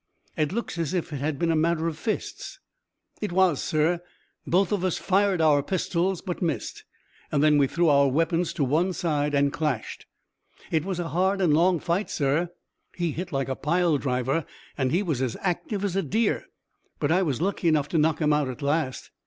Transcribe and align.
"It 0.35 0.51
looks 0.51 0.79
as 0.79 0.95
if 0.95 1.13
it 1.13 1.17
had 1.17 1.37
been 1.37 1.51
a 1.51 1.55
matter 1.55 1.87
of 1.87 1.95
fists?" 1.95 2.59
"It 3.21 3.31
was, 3.31 3.61
sir. 3.61 4.01
Both 4.47 4.71
of 4.71 4.83
us 4.83 4.97
fired 4.97 5.41
our 5.41 5.61
pistols, 5.61 6.23
but 6.23 6.41
missed. 6.41 6.85
Then 7.31 7.59
we 7.59 7.67
threw 7.67 7.87
our 7.87 8.07
weapons 8.07 8.51
to 8.53 8.63
one 8.63 8.93
side 8.93 9.35
and 9.35 9.53
clashed. 9.53 10.07
It 10.71 10.83
was 10.85 10.99
a 10.99 11.09
hard 11.09 11.39
and 11.39 11.53
long 11.53 11.79
fight, 11.79 12.09
sir. 12.09 12.49
He 12.95 13.11
hit 13.11 13.31
like 13.31 13.47
a 13.47 13.55
pile 13.55 13.99
driver, 13.99 14.47
and 14.75 14.91
he 14.91 15.03
was 15.03 15.21
as 15.21 15.37
active 15.39 15.83
as 15.85 15.95
a 15.95 16.01
deer. 16.01 16.47
But 16.99 17.11
I 17.11 17.21
was 17.21 17.39
lucky 17.39 17.67
enough 17.67 17.87
to 17.89 17.99
knock 17.99 18.21
him 18.21 18.33
out 18.33 18.47
at 18.49 18.63
last." 18.63 19.11